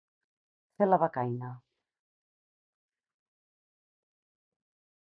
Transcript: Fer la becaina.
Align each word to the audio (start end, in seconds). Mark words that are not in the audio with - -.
Fer 0.79 0.87
la 0.87 0.97
becaina. 1.03 1.51